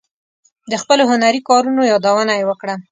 د 0.71 0.73
خپلو 0.81 1.03
هنري 1.11 1.41
کارونو 1.49 1.81
یادونه 1.91 2.33
یې 2.39 2.43
وکړه. 2.49 2.75